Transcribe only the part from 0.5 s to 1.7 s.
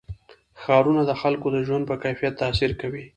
ښارونه د خلکو د